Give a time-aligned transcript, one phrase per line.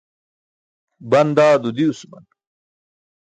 [1.09, 2.25] Ban dado diwsuman.